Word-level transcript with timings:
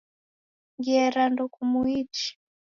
Ngera 0.77 1.23
ndokumuichi 1.31 2.29